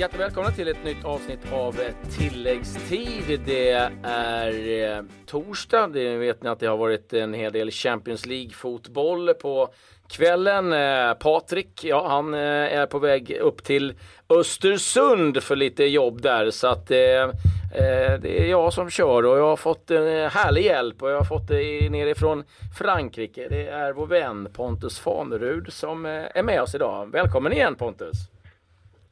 Hjärtligt 0.00 0.20
välkomna 0.20 0.50
till 0.50 0.68
ett 0.68 0.84
nytt 0.84 1.04
avsnitt 1.04 1.52
av 1.52 1.80
eh, 1.80 2.10
tilläggstid. 2.18 3.40
Det 3.46 3.70
är 4.02 4.82
eh, 4.96 5.02
torsdag. 5.26 5.86
Det 5.86 6.16
vet 6.16 6.42
ni 6.42 6.48
att 6.48 6.60
det 6.60 6.66
har 6.66 6.76
varit 6.76 7.12
en 7.12 7.34
hel 7.34 7.52
del 7.52 7.70
Champions 7.70 8.26
League-fotboll 8.26 9.34
på 9.34 9.68
kvällen. 10.08 10.72
Eh, 10.72 11.14
Patrik, 11.14 11.84
ja 11.84 12.08
han 12.08 12.34
eh, 12.34 12.40
är 12.40 12.86
på 12.86 12.98
väg 12.98 13.30
upp 13.40 13.64
till 13.64 13.94
Östersund 14.28 15.42
för 15.42 15.56
lite 15.56 15.84
jobb 15.84 16.22
där. 16.22 16.50
Så 16.50 16.66
att 16.66 16.90
eh, 16.90 16.98
eh, 16.98 18.20
det 18.20 18.40
är 18.40 18.46
jag 18.46 18.72
som 18.72 18.90
kör 18.90 19.26
och 19.26 19.38
jag 19.38 19.46
har 19.46 19.56
fått 19.56 19.90
en 19.90 20.30
härlig 20.30 20.64
hjälp 20.64 21.02
och 21.02 21.10
jag 21.10 21.16
har 21.16 21.24
fått 21.24 21.48
det 21.48 21.90
nerifrån 21.90 22.44
Frankrike. 22.78 23.48
Det 23.48 23.68
är 23.68 23.92
vår 23.92 24.06
vän 24.06 24.48
Pontus 24.52 24.98
Fanerud 24.98 25.72
som 25.72 26.04
är 26.06 26.42
med 26.42 26.62
oss 26.62 26.74
idag. 26.74 27.10
Välkommen 27.12 27.52
igen 27.52 27.74
Pontus! 27.74 28.39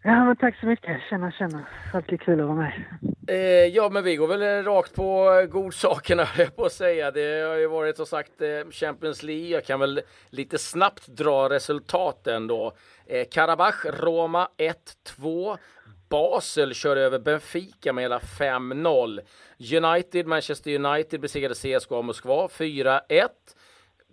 Ja, 0.02 0.24
men 0.24 0.36
tack 0.36 0.60
så 0.60 0.66
mycket. 0.66 1.00
Tjena, 1.10 1.32
tjena. 1.32 1.66
Alltid 1.94 2.20
kul 2.20 2.40
att 2.40 2.46
vara 2.46 2.56
med. 2.56 2.72
Eh, 3.28 3.66
ja, 3.66 3.88
men 3.88 4.04
vi 4.04 4.16
går 4.16 4.28
väl 4.28 4.64
rakt 4.64 4.94
på 4.94 5.40
eh, 5.40 5.46
godsakerna, 5.46 6.26
jag 6.38 6.56
på 6.56 6.64
att 6.64 6.72
säga. 6.72 7.10
Det 7.10 7.48
har 7.48 7.56
ju 7.56 7.66
varit 7.66 7.96
som 7.96 8.06
sagt 8.06 8.40
eh, 8.40 8.70
Champions 8.70 9.22
League. 9.22 9.48
Jag 9.48 9.64
kan 9.64 9.80
väl 9.80 10.00
lite 10.30 10.58
snabbt 10.58 11.06
dra 11.06 11.48
resultaten 11.48 12.46
då. 12.46 12.72
Eh, 13.06 13.26
Karabach, 13.30 13.84
Roma 13.84 14.48
1-2. 15.16 15.58
Basel 16.08 16.74
kör 16.74 16.96
över 16.96 17.18
Benfica 17.18 17.92
med 17.92 18.04
hela 18.04 18.18
5-0. 18.18 19.20
United, 19.76 20.26
Manchester 20.26 20.84
United 20.84 21.20
besegrade 21.20 21.54
CSKA 21.54 22.02
Moskva 22.02 22.46
4-1. 22.46 23.00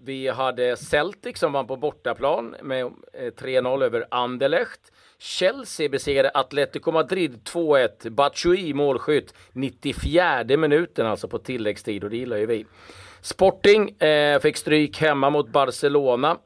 Vi 0.03 0.27
hade 0.27 0.77
Celtic 0.77 1.37
som 1.37 1.53
vann 1.53 1.67
på 1.67 1.75
bortaplan 1.75 2.55
med 2.61 2.85
eh, 2.85 3.31
3-0 3.37 3.83
över 3.83 4.05
Anderlecht. 4.11 4.91
Chelsea 5.17 5.89
besegrade 5.89 6.31
Atletico 6.33 6.91
Madrid 6.91 7.39
2-1. 7.43 8.09
Batshuayi 8.09 8.73
målskytt 8.73 9.33
94 9.51 10.57
minuten 10.57 11.05
alltså 11.05 11.27
på 11.27 11.39
tilläggstid 11.39 12.03
och 12.03 12.09
det 12.09 12.17
gillar 12.17 12.37
ju 12.37 12.45
vi. 12.45 12.65
Sporting 13.21 13.89
eh, 13.89 14.39
fick 14.39 14.57
stryk 14.57 14.97
hemma 15.01 15.29
mot 15.29 15.49
Barcelona 15.49 16.37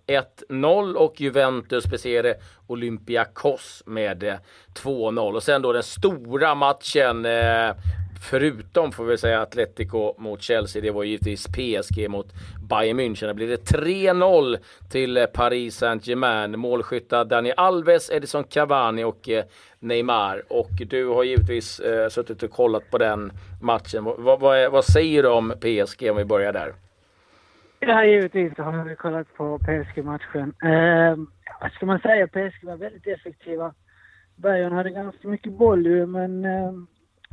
1-0 0.50 0.94
och 0.94 1.22
Juventus 1.22 1.86
besegrade 1.86 2.40
Olympiakos 2.68 3.84
med 3.86 4.24
eh, 4.24 4.36
2-0. 4.84 5.36
Och 5.36 5.44
sen 5.44 5.62
då 5.62 5.74
den 5.74 5.84
stora 5.84 6.56
matchen 6.56 7.26
eh, 7.26 7.72
förutom 8.22 8.92
får 8.92 9.06
vi 9.06 9.18
säga 9.18 9.42
Atletico 9.42 10.14
mot 10.18 10.42
Chelsea, 10.42 10.82
det 10.82 10.92
var 10.92 11.04
givetvis 11.04 11.48
PSG 11.48 12.10
mot 12.10 12.34
Bayern 12.70 13.00
München. 13.00 13.28
Det 13.28 13.34
blir 13.34 13.48
det 13.48 13.72
3-0 13.72 14.58
till 14.92 15.28
Paris 15.34 15.76
Saint-Germain. 15.76 16.58
Målskyttar 16.58 17.26
Dani 17.26 17.54
Alves, 17.58 18.12
Edison 18.12 18.44
Cavani 18.44 19.04
och 19.04 19.30
eh, 19.30 19.44
Neymar. 19.80 20.44
Och 20.48 20.72
du 20.90 21.08
har 21.08 21.24
givetvis 21.24 21.80
eh, 21.80 22.10
suttit 22.10 22.44
och 22.44 22.52
kollat 22.52 22.92
på 22.92 22.98
den 22.98 23.32
matchen. 23.62 24.04
vad, 24.04 24.40
vad, 24.40 24.72
vad 24.72 24.86
säger 24.86 25.24
du 25.24 25.30
om 25.30 25.54
PSG 25.60 26.10
om 26.12 26.18
vi 26.18 26.26
börjar 26.26 26.54
där? 26.54 26.74
Ja, 27.80 28.06
givetvis 28.06 28.58
har 28.58 28.84
vi 28.84 28.96
kollat 28.96 29.34
på 29.38 29.60
PSG-matchen. 29.60 30.54
Eh, 30.64 31.18
vad 31.62 31.72
ska 31.72 31.86
man 31.86 32.00
säga? 32.00 32.28
PSG 32.28 32.64
var 32.64 32.78
väldigt 32.78 33.08
effektiva. 33.08 33.74
Bayern 34.36 34.74
hade 34.74 34.90
ganska 34.90 35.28
mycket 35.28 35.54
boll 35.54 35.86
ju, 35.86 36.06
men 36.06 36.46
eh, 36.46 36.72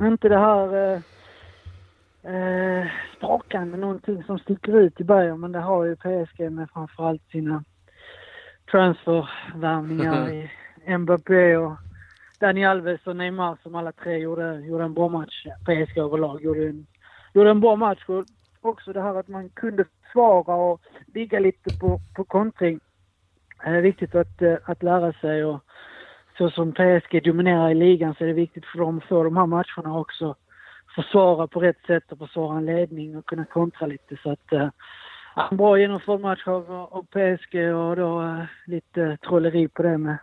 inte 0.05 0.29
det 0.29 0.39
här 0.39 0.75
eh, 0.75 1.01
eh, 2.33 2.87
sprakande 3.17 3.77
någonting 3.77 4.23
som 4.23 4.39
sticker 4.39 4.77
ut 4.77 5.01
i 5.01 5.03
Bayern 5.03 5.39
men 5.39 5.51
det 5.51 5.59
har 5.59 5.85
ju 5.85 5.95
PSG 5.95 6.51
med 6.51 6.69
framförallt 6.69 7.29
sina 7.31 7.63
transfervärvningar 8.71 10.29
i 10.85 10.97
Mbappé 10.97 11.57
och 11.57 11.77
Dani 12.39 12.65
Alves 12.65 13.07
och 13.07 13.15
Neymar 13.15 13.57
som 13.63 13.75
alla 13.75 13.91
tre 13.91 14.17
gjorde, 14.17 14.59
gjorde 14.59 14.83
en 14.83 14.93
bra 14.93 15.09
match. 15.09 15.45
PSG 15.65 15.97
överlag 15.97 16.43
gjorde 16.43 16.67
en, 16.67 16.87
gjorde 17.33 17.49
en 17.49 17.59
bra 17.59 17.75
match. 17.75 18.03
Och 18.07 18.25
också 18.61 18.93
det 18.93 19.01
här 19.01 19.15
att 19.15 19.27
man 19.27 19.49
kunde 19.49 19.85
svara 20.11 20.55
och 20.55 20.81
ligga 21.13 21.39
lite 21.39 21.77
på, 21.79 21.99
på 22.15 22.23
kontring. 22.23 22.79
Det 23.63 23.69
är 23.69 23.81
viktigt 23.81 24.15
att, 24.15 24.41
eh, 24.41 24.55
att 24.63 24.83
lära 24.83 25.13
sig 25.13 25.45
och 25.45 25.63
så 26.37 26.49
som 26.49 26.73
PSG 26.73 27.23
dominerar 27.23 27.69
i 27.69 27.75
ligan 27.75 28.15
så 28.17 28.23
är 28.23 28.27
det 28.27 28.33
viktigt 28.33 28.65
för 28.65 28.79
dem 28.79 28.97
att 28.97 29.03
få 29.03 29.23
de 29.23 29.37
här 29.37 29.45
matcherna 29.45 29.99
också. 29.99 30.35
Försvara 30.95 31.47
på 31.47 31.59
rätt 31.59 31.85
sätt 31.87 32.11
och 32.11 32.17
försvara 32.17 32.57
en 32.57 32.65
ledning 32.65 33.17
och 33.17 33.25
kunna 33.25 33.45
kontra 33.45 33.87
lite. 33.87 34.17
Så 34.23 34.31
att, 34.31 34.53
eh, 34.53 34.69
en 35.51 35.57
bra 35.57 35.79
genomförd 35.79 36.19
match 36.19 36.47
av, 36.47 36.71
av 36.71 37.03
PSG 37.03 37.55
och 37.55 37.95
då 37.95 38.21
eh, 38.21 38.43
lite 38.65 39.17
trolleri 39.17 39.67
på 39.67 39.83
det 39.83 39.97
med, 39.97 40.17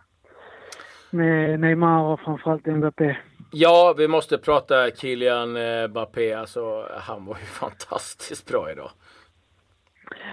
med 1.09 1.59
Neymar 1.59 2.03
och 2.03 2.19
framförallt 2.19 2.65
Mbappé. 2.65 3.17
Ja, 3.51 3.95
vi 3.97 4.07
måste 4.07 4.37
prata 4.37 4.91
Kylian 4.91 5.57
eh, 5.57 5.87
Mbappé. 5.87 6.33
Alltså, 6.33 6.87
han 6.99 7.25
var 7.25 7.35
ju 7.35 7.45
fantastiskt 7.45 8.47
bra 8.47 8.71
idag. 8.71 8.89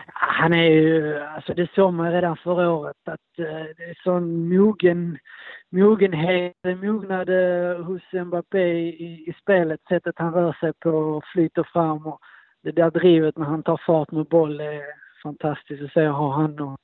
Han 0.07 0.53
är 0.53 0.71
ju, 0.71 1.19
alltså 1.19 1.55
det 1.55 1.71
såg 1.75 1.93
man 1.93 2.13
redan 2.13 2.37
förra 2.37 2.71
året 2.71 2.97
att 3.05 3.39
eh, 3.39 3.67
det 3.77 3.85
är 3.85 4.03
sån 4.03 4.49
mogen, 4.49 5.19
mogenhet, 5.71 6.57
mognad 6.65 7.29
hos 7.85 8.03
Mbappé 8.13 8.73
i, 8.79 9.25
i 9.29 9.35
spelet, 9.43 9.81
sättet 9.89 10.19
han 10.19 10.35
rör 10.35 10.53
sig 10.53 10.73
på 10.73 10.91
och 10.91 11.25
flyter 11.25 11.63
fram 11.73 12.07
och 12.07 12.21
det 12.63 12.73
där 12.73 12.91
drivet 12.91 13.37
när 13.37 13.47
han 13.47 13.63
tar 13.63 13.81
fart 13.87 14.11
med 14.11 14.27
boll 14.27 14.61
är 14.61 14.83
fantastiskt 15.23 15.83
att 15.83 15.93
se. 15.93 16.05
Har 16.05 16.31
han 16.31 16.61
och, 16.61 16.79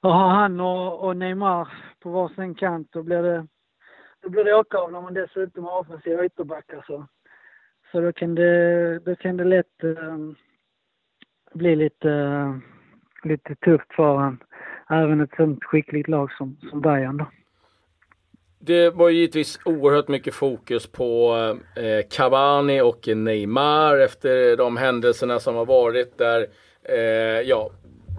och 0.00 0.14
har 0.14 0.28
han 0.28 0.60
och, 0.60 1.04
och 1.04 1.16
Neymar 1.16 1.68
på 2.00 2.10
varsin 2.10 2.54
kant 2.54 2.88
då 2.92 3.02
blir 3.02 3.22
det, 3.22 3.46
då 4.22 4.28
blir 4.28 4.44
det 4.44 4.54
åka 4.54 4.78
av 4.78 4.92
när 4.92 5.00
man 5.00 5.14
dessutom 5.14 5.64
har 5.64 5.78
offensiva 5.78 6.24
ytterbackar 6.24 6.84
så, 6.86 7.06
så 7.92 8.00
då 8.00 8.12
kan 8.12 8.34
det, 8.34 8.98
då 8.98 9.16
kan 9.16 9.36
det 9.36 9.44
lätt 9.44 9.84
um, 9.84 10.36
bli 11.54 11.76
lite, 11.76 12.60
lite 13.24 13.54
tufft 13.54 13.92
för 13.96 14.16
han. 14.16 14.38
Även 14.90 15.20
ett 15.20 15.34
sånt 15.36 15.64
skickligt 15.64 16.08
lag 16.08 16.32
som, 16.32 16.56
som 16.70 16.80
Bayern 16.80 17.16
då. 17.16 17.26
Det 18.58 18.90
var 18.90 19.10
givetvis 19.10 19.60
oerhört 19.64 20.08
mycket 20.08 20.34
fokus 20.34 20.86
på 20.86 21.36
eh, 21.76 22.08
Cavani 22.10 22.80
och 22.80 23.08
Neymar 23.08 23.98
efter 23.98 24.56
de 24.56 24.76
händelserna 24.76 25.40
som 25.40 25.54
har 25.54 25.66
varit 25.66 26.18
där. 26.18 26.46
Eh, 26.82 27.40
ja, 27.40 27.70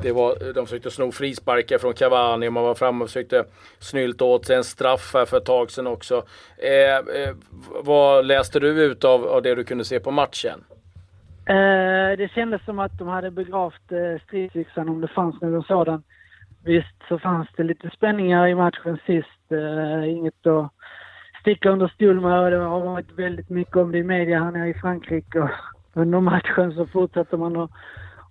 det 0.01 0.11
var, 0.11 0.53
de 0.53 0.65
försökte 0.65 0.91
sno 0.91 1.11
frisparkar 1.11 1.77
från 1.77 1.93
Cavani 1.93 2.47
och 2.47 2.53
man 2.53 2.63
var 2.63 2.75
framme 2.75 3.03
och 3.03 3.09
försökte 3.09 3.45
snylta 3.79 4.25
åt 4.25 4.45
sig 4.45 4.55
en 4.55 4.63
straff 4.63 5.11
här 5.13 5.25
för 5.25 5.37
ett 5.37 5.45
tag 5.45 5.71
sedan 5.71 5.87
också. 5.87 6.25
Eh, 6.57 7.21
eh, 7.21 7.35
vad 7.83 8.25
läste 8.25 8.59
du 8.59 8.67
ut 8.67 9.03
av, 9.03 9.25
av 9.25 9.41
det 9.41 9.55
du 9.55 9.63
kunde 9.63 9.85
se 9.85 9.99
på 9.99 10.11
matchen? 10.11 10.63
Eh, 11.45 12.17
det 12.17 12.31
kändes 12.31 12.65
som 12.65 12.79
att 12.79 12.97
de 12.97 13.07
hade 13.07 13.31
begravt 13.31 13.91
eh, 13.91 14.21
stridsyxan 14.27 14.89
om 14.89 15.01
det 15.01 15.07
fanns 15.07 15.41
någon 15.41 15.63
sådan. 15.63 16.03
Visst 16.65 17.07
så 17.07 17.19
fanns 17.19 17.47
det 17.57 17.63
lite 17.63 17.89
spänningar 17.89 18.47
i 18.47 18.55
matchen 18.55 18.97
sist. 19.05 19.51
Eh, 19.51 20.09
inget 20.09 20.47
att 20.47 20.71
sticka 21.41 21.69
under 21.69 21.87
stol 21.87 22.21
med. 22.21 22.51
Det 22.51 22.57
har 22.57 22.79
varit 22.79 23.11
väldigt 23.11 23.49
mycket 23.49 23.75
om 23.75 23.91
det 23.91 23.97
i 23.97 24.03
media 24.03 24.43
här 24.43 24.51
nere 24.51 24.69
i 24.69 24.73
Frankrike. 24.73 25.39
Och 25.39 25.49
under 25.93 26.19
matchen 26.19 26.73
så 26.73 26.87
fortsätter 26.87 27.37
man 27.37 27.57
att, 27.57 27.71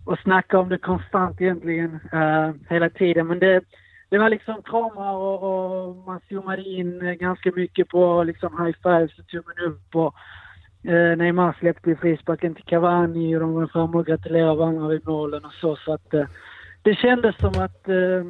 att 0.07 0.23
snacka 0.23 0.59
om 0.59 0.69
det 0.69 0.79
konstant 0.79 1.41
egentligen 1.41 2.01
eh, 2.13 2.51
hela 2.71 2.91
tiden. 2.91 3.27
Men 3.27 3.39
det, 3.39 3.61
det 4.09 4.19
var 4.19 4.31
liksom 4.31 4.63
kramar 4.63 5.15
och, 5.15 5.43
och 5.43 5.97
man 5.97 6.21
zoomade 6.29 6.63
in 6.63 7.17
ganska 7.21 7.53
mycket 7.57 7.89
på 7.89 8.23
liksom 8.23 8.65
high 8.65 8.77
fives 8.83 9.19
och 9.19 9.27
tummen 9.27 9.59
upp. 9.59 9.97
Och, 9.97 10.15
Eh, 10.85 11.17
Neymar 11.17 11.57
släppte 11.59 11.91
ju 11.91 11.97
frisparken 11.97 12.55
till 12.55 12.65
Cavani 12.65 13.37
och 13.37 13.41
de 13.41 13.55
var 13.55 13.67
framme 13.67 13.99
och 13.99 14.07
gratulerade 14.07 14.55
varandra 14.55 14.89
vid 14.89 15.09
målen 15.09 15.45
och 15.45 15.53
så. 15.53 15.77
Så 15.77 15.93
att 15.93 16.15
eh, 16.15 16.27
det 16.83 16.95
kändes 16.95 17.37
som 17.37 17.63
att 17.63 17.89
eh, 17.89 18.25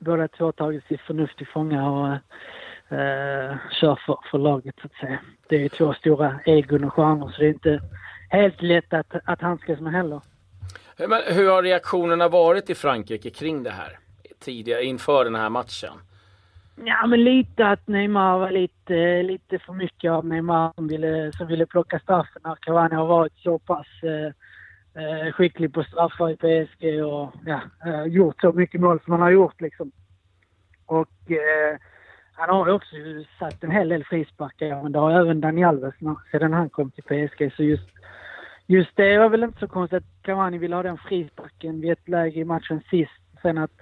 båda 0.00 0.28
två 0.28 0.52
tagit 0.52 0.84
sitt 0.84 1.00
förnuft 1.00 1.38
till 1.38 1.46
fånga 1.46 1.90
och 1.90 2.06
eh, 2.06 3.50
eh, 3.50 3.56
kör 3.80 3.98
för, 4.06 4.18
för 4.30 4.38
laget 4.38 4.74
så 4.80 4.86
att 4.86 4.94
säga. 4.94 5.18
Det 5.48 5.56
är 5.56 5.60
ju 5.60 5.68
två 5.68 5.94
stora 5.94 6.40
egon 6.46 6.84
och 6.84 6.92
stjärnor 6.92 7.30
så 7.30 7.40
det 7.40 7.46
är 7.46 7.48
inte 7.48 7.80
helt 8.30 8.62
lätt 8.62 8.92
att, 8.92 9.14
att 9.24 9.40
handskas 9.40 9.80
med 9.80 9.92
heller. 9.92 10.20
Men 10.96 11.20
hur 11.26 11.50
har 11.50 11.62
reaktionerna 11.62 12.28
varit 12.28 12.70
i 12.70 12.74
Frankrike 12.74 13.30
kring 13.30 13.62
det 13.62 13.70
här 13.70 13.98
tidigare 14.40 14.84
inför 14.84 15.24
den 15.24 15.34
här 15.34 15.50
matchen? 15.50 15.92
Ja, 16.76 17.06
men 17.06 17.24
lite 17.24 17.68
att 17.68 17.88
Neymar 17.88 18.38
var 18.38 18.50
lite, 18.50 19.22
lite 19.22 19.58
för 19.58 19.72
mycket 19.72 20.10
av 20.10 20.26
Neymar 20.26 20.72
som 20.74 20.88
ville, 20.88 21.32
som 21.32 21.46
ville 21.46 21.66
plocka 21.66 21.98
straffen 21.98 22.42
när 22.44 22.54
Cavani 22.54 22.94
har 22.94 23.06
varit 23.06 23.36
så 23.36 23.58
pass 23.58 23.86
eh, 24.02 24.32
eh 25.02 25.32
skicklig 25.32 25.74
på 25.74 25.84
straffar 25.84 26.30
i 26.30 26.36
PSG 26.36 27.04
och 27.04 27.32
ja, 27.46 27.60
eh, 27.86 28.04
gjort 28.04 28.40
så 28.40 28.52
mycket 28.52 28.80
mål 28.80 29.00
som 29.04 29.12
han 29.12 29.22
har 29.22 29.30
gjort 29.30 29.60
liksom. 29.60 29.92
Och 30.86 31.30
eh, 31.30 31.78
han 32.32 32.48
har 32.48 32.68
också 32.68 32.96
satt 33.38 33.64
en 33.64 33.70
hel 33.70 33.88
del 33.88 34.04
frisparkar, 34.04 34.82
men 34.82 34.92
det 34.92 34.98
har 34.98 35.20
även 35.20 35.40
Dani 35.40 35.64
Alves 35.64 35.94
sedan 36.30 36.52
han 36.52 36.70
kom 36.70 36.90
till 36.90 37.04
PSG. 37.04 37.52
Så 37.56 37.62
just, 37.62 37.88
just 38.66 38.96
det 38.96 39.18
var 39.18 39.28
väl 39.28 39.42
inte 39.42 39.58
så 39.58 39.68
konstigt 39.68 39.96
att 39.96 40.22
Cavani 40.22 40.58
ville 40.58 40.76
ha 40.76 40.82
den 40.82 40.98
frisparken 40.98 41.80
vid 41.80 41.92
ett 41.92 42.08
läge 42.08 42.40
i 42.40 42.44
matchen 42.44 42.80
sist. 42.90 43.22
Sen 43.42 43.58
att 43.58 43.81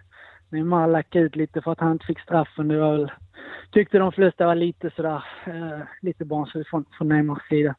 Neymar 0.50 0.88
lackade 0.88 1.24
ut 1.24 1.36
lite 1.36 1.62
för 1.62 1.72
att 1.72 1.80
han 1.80 1.92
inte 1.92 2.06
fick 2.06 2.20
straffen. 2.20 2.68
Det 2.68 2.78
var 2.78 2.92
väl 2.92 3.12
tyckte 3.72 3.98
de 3.98 4.12
flesta 4.12 4.46
var 4.46 4.54
lite 4.54 4.90
sådär, 4.96 5.24
eh, 5.46 5.80
lite 6.00 6.24
barnsligt 6.24 6.70
från, 6.70 6.84
från 6.98 7.08
Neymars 7.08 7.48
sida. 7.48 7.74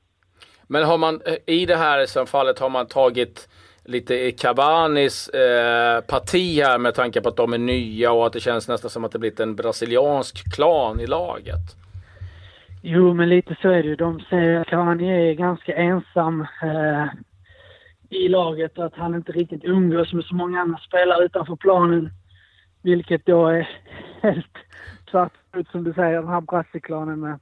Men 0.68 0.84
har 0.84 0.98
man 0.98 1.22
i 1.46 1.66
det 1.66 1.76
här 1.76 2.06
som 2.06 2.28
fallet 2.28 2.60
har 2.60 2.70
man 2.70 2.88
tagit 2.88 3.50
lite 3.86 4.16
i 4.16 4.32
Cavanis 4.32 5.30
eh, 5.30 6.02
parti 6.02 6.62
här 6.64 6.78
med 6.78 6.96
tanke 6.96 7.22
på 7.22 7.30
att 7.30 7.38
de 7.38 7.54
är 7.54 7.58
nya 7.58 8.12
och 8.12 8.26
att 8.26 8.34
det 8.34 8.40
känns 8.40 8.68
nästan 8.68 8.90
som 8.90 9.06
att 9.06 9.12
det 9.12 9.20
blivit 9.20 9.40
en 9.40 9.56
brasiliansk 9.56 10.56
klan 10.56 11.00
i 11.00 11.08
laget? 11.08 11.76
Jo, 12.82 13.14
men 13.14 13.30
lite 13.30 13.56
så 13.62 13.70
är 13.70 13.84
det 13.84 13.90
ju. 13.90 13.96
De 13.96 14.20
säger 14.20 14.60
att 14.60 14.68
Cavani 14.68 15.30
är 15.30 15.34
ganska 15.34 15.76
ensam 15.76 16.42
eh, 16.42 17.06
i 18.10 18.28
laget 18.28 18.78
och 18.78 18.86
att 18.86 18.96
han 18.96 19.16
inte 19.16 19.32
riktigt 19.32 19.64
umgås 19.64 20.14
med 20.14 20.24
så 20.24 20.36
många 20.36 20.62
andra 20.62 20.78
spelare 20.78 21.26
utanför 21.26 21.56
planen. 21.56 22.10
Vilket 22.82 23.26
då 23.26 23.48
är 23.48 23.70
helt 24.22 24.58
tvärt 25.12 25.34
som 25.72 25.84
du 25.84 25.94
säger, 25.94 26.22
den 26.22 26.28
här 26.28 26.42
brasseklanen 26.42 27.20
med 27.20 27.40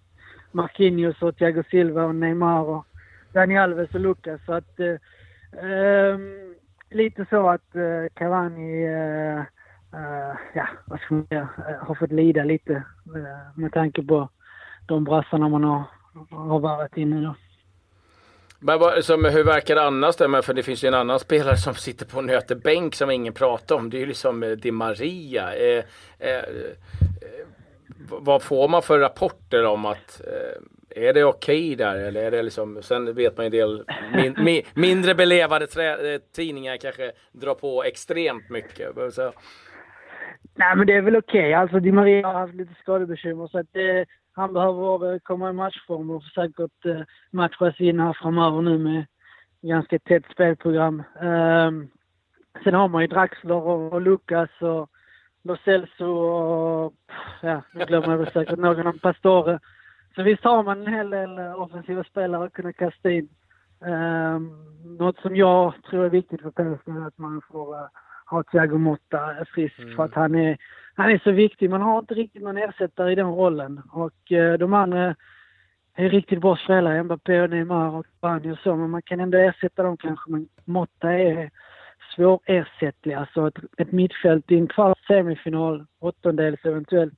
Marquinhos 0.51 1.21
och 1.21 1.37
Thiago 1.37 1.63
Silva 1.71 2.03
och 2.03 2.15
Neymar 2.15 2.61
och 2.61 2.85
Dani 3.33 3.57
Alves 3.57 3.93
och 3.93 3.99
Lucas. 3.99 4.41
Så 4.45 4.53
att, 4.53 4.79
eh, 4.79 4.95
ehm, 5.63 6.55
lite 6.89 7.25
så 7.29 7.49
att 7.49 7.75
eh, 7.75 8.13
Cavani, 8.13 8.83
eh, 8.83 9.39
eh, 9.93 10.35
ja, 10.53 10.67
vad 10.85 10.99
ska 10.99 11.15
man 11.15 11.27
säga, 11.27 11.49
eh, 11.57 11.87
har 11.87 11.95
fått 11.95 12.11
lida 12.11 12.43
lite 12.43 12.73
eh, 13.15 13.55
med 13.55 13.73
tanke 13.73 14.03
på 14.03 14.29
de 14.85 15.03
brassarna 15.03 15.49
man 15.49 15.63
har, 15.63 15.83
har 16.29 16.59
varit 16.59 16.97
inne 16.97 17.21
då. 17.21 17.35
Men 18.59 18.79
vad, 18.79 19.05
som, 19.05 19.25
hur 19.25 19.43
verkar 19.43 19.75
det 19.75 19.81
annars? 19.81 20.15
Där? 20.15 20.41
För 20.41 20.53
det 20.53 20.63
finns 20.63 20.83
ju 20.83 20.87
en 20.87 20.93
annan 20.93 21.19
spelare 21.19 21.57
som 21.57 21.75
sitter 21.75 22.05
på 22.05 22.19
en 22.19 22.59
bänk 22.63 22.95
som 22.95 23.11
ingen 23.11 23.33
pratar 23.33 23.75
om. 23.75 23.89
Det 23.89 23.97
är 23.97 23.99
ju 23.99 24.05
liksom 24.05 24.43
eh, 24.43 24.49
Di 24.49 24.71
Maria. 24.71 25.55
Eh, 25.55 25.83
eh, 26.19 26.35
eh 26.35 26.43
vad 28.11 28.43
får 28.43 28.67
man 28.67 28.81
för 28.81 28.99
rapporter 28.99 29.65
om 29.65 29.85
att 29.85 30.21
eh, 30.27 31.05
är 31.07 31.13
det 31.13 31.23
okej 31.23 31.73
okay 31.73 31.75
där 31.75 31.95
eller 31.95 32.23
är 32.23 32.31
det 32.31 32.43
liksom, 32.43 32.81
sen 32.81 33.13
vet 33.13 33.37
man 33.37 33.45
ju 33.45 33.47
en 33.47 33.51
del 33.51 33.85
min, 34.15 34.35
mi, 34.43 34.65
mindre 34.73 35.15
belevade 35.15 35.67
trä, 35.67 36.13
eh, 36.13 36.21
tidningar 36.35 36.77
kanske 36.77 37.11
drar 37.31 37.53
på 37.53 37.83
extremt 37.83 38.49
mycket. 38.49 39.13
Så. 39.13 39.33
Nej 40.55 40.75
men 40.75 40.87
det 40.87 40.93
är 40.93 41.01
väl 41.01 41.15
okej, 41.15 41.39
okay. 41.39 41.53
alltså 41.53 41.79
Di 41.79 41.91
Maria 41.91 42.27
har 42.27 42.33
haft 42.33 42.53
lite 42.53 42.73
skadebekymmer 42.81 43.47
så 43.47 43.59
att 43.59 43.73
det, 43.73 44.05
han 44.39 44.53
behöver 44.53 45.19
komma 45.19 45.49
i 45.49 45.53
matchform 45.53 46.09
och 46.09 46.23
säkert 46.23 46.85
eh, 46.85 47.01
matchas 47.31 47.79
in 47.79 47.99
här 47.99 48.13
framöver 48.13 48.61
nu 48.61 48.77
med 48.77 49.05
ganska 49.61 49.99
tätt 49.99 50.25
spelprogram. 50.31 51.03
Um, 51.21 51.89
sen 52.63 52.73
har 52.73 52.87
man 52.87 53.01
ju 53.01 53.07
Draxler 53.07 53.55
och, 53.55 54.01
Lucas 54.01 54.49
och 54.59 54.89
Lo 55.43 55.57
Celso 55.65 56.05
och 56.05 56.93
ja, 57.41 57.61
nu 57.73 57.85
glömmer 57.85 58.17
jag 58.17 58.31
säkert 58.33 58.59
någon 58.59 58.87
av 58.87 58.99
Pastore. 58.99 59.59
Så 60.15 60.23
visst 60.23 60.43
har 60.43 60.63
man 60.63 60.87
en 60.87 60.93
hel 60.93 61.09
del 61.09 61.37
eh, 61.37 61.61
offensiva 61.61 62.03
spelare 62.03 62.45
att 62.45 62.53
kunna 62.53 62.73
kasta 62.73 63.11
in. 63.11 63.29
Um, 63.79 64.65
något 64.97 65.19
som 65.19 65.35
jag 65.35 65.73
tror 65.89 66.05
är 66.05 66.09
viktigt 66.09 66.41
för 66.41 66.51
PSG 66.51 66.87
är 66.87 67.07
att 67.07 67.17
man 67.17 67.41
får 67.51 67.75
uh, 67.75 67.87
ha 68.25 68.43
Thiago 68.43 68.77
Motta 68.77 69.45
frisk 69.53 69.79
mm. 69.79 69.95
för 69.95 70.05
att 70.05 70.13
han 70.13 70.35
är, 70.35 70.57
han 70.99 71.11
är 71.11 71.21
så 71.23 71.31
viktig. 71.31 71.69
Man 71.69 71.81
har 71.81 71.99
inte 71.99 72.13
riktigt 72.13 72.41
någon 72.41 72.57
ersättare 72.57 73.11
i 73.11 73.15
den 73.15 73.31
rollen 73.31 73.81
och 73.91 74.31
eh, 74.31 74.53
de 74.53 74.73
andra 74.73 75.15
är 75.95 76.09
riktigt 76.09 76.41
bra 76.41 76.55
spelare, 76.55 77.03
Mbappé 77.03 77.41
och 77.41 77.49
Neymar 77.49 77.95
och 77.95 78.05
Bani 78.21 78.51
och 78.51 78.57
så, 78.57 78.75
men 78.75 78.89
man 78.89 79.01
kan 79.01 79.19
ändå 79.19 79.37
ersätta 79.37 79.83
dem 79.83 79.97
kanske. 79.97 80.31
Men 80.31 80.47
Motta 80.65 81.13
är 81.13 81.51
svårersättlig. 82.15 83.13
Alltså 83.13 83.47
ett, 83.47 83.57
ett 83.77 83.91
mittfält 83.91 84.51
i 84.51 84.57
en 84.57 84.67
kvarts 84.67 85.07
semifinal, 85.07 85.85
åttondels 85.99 86.65
eventuellt. 86.65 87.13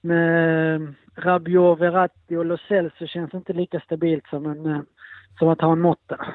Med 0.00 0.74
eh, 0.74 0.88
Rabiot, 1.16 1.80
Verratti 1.80 2.36
och 2.36 2.44
Lo 2.44 2.56
Celso 2.68 3.06
känns 3.06 3.34
inte 3.34 3.52
lika 3.52 3.80
stabilt 3.80 4.26
som, 4.26 4.46
en, 4.46 4.66
eh, 4.66 4.80
som 5.38 5.48
att 5.48 5.60
ha 5.60 5.72
en 5.72 5.80
Motta. 5.80 6.26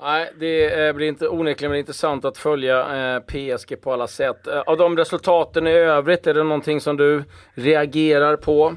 Nej, 0.00 0.30
det 0.38 0.86
eh, 0.86 0.94
blir 0.94 1.08
inte 1.08 1.28
onekligen 1.28 1.74
intressant 1.74 2.24
att 2.24 2.38
följa 2.38 2.78
eh, 3.14 3.20
PSG 3.20 3.80
på 3.80 3.92
alla 3.92 4.06
sätt. 4.06 4.46
Eh, 4.46 4.60
av 4.60 4.76
de 4.76 4.96
resultaten 4.96 5.66
i 5.66 5.70
övrigt, 5.70 6.26
är 6.26 6.34
det 6.34 6.42
någonting 6.42 6.80
som 6.80 6.96
du 6.96 7.24
reagerar 7.54 8.36
på? 8.36 8.74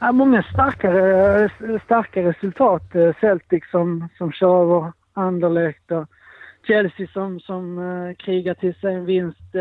Ja, 0.00 0.12
många 0.12 0.42
starkare, 0.42 1.50
starka 1.84 2.22
resultat. 2.22 2.94
Eh, 2.94 3.14
Celtic 3.20 3.70
som, 3.70 4.08
som 4.18 4.32
kör 4.32 4.62
över 4.62 4.92
Anderlecht 5.12 5.90
och 5.90 6.06
Chelsea 6.66 7.06
som, 7.12 7.40
som 7.40 8.14
krigar 8.18 8.54
till 8.54 8.74
sig 8.74 8.94
en 8.94 9.04
vinst 9.04 9.52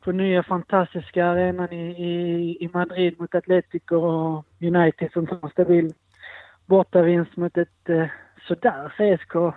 på 0.00 0.12
nya 0.12 0.42
fantastiska 0.42 1.26
arenan 1.26 1.72
i, 1.72 1.90
i, 1.90 2.64
i 2.64 2.70
Madrid 2.72 3.20
mot 3.20 3.34
Atletico 3.34 3.96
och 3.96 4.44
United 4.60 5.12
som 5.12 5.26
tar 5.26 5.38
en 5.42 5.50
stabil 5.50 5.92
bortavinst 6.66 7.36
mot 7.36 7.56
ett 7.56 8.10
sådär 8.48 8.88
CSK 8.96 9.54